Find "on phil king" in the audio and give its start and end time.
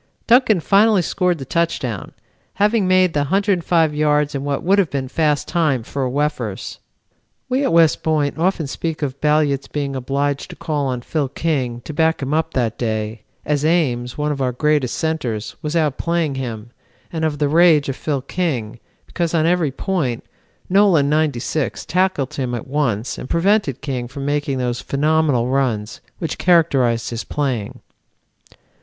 10.87-11.81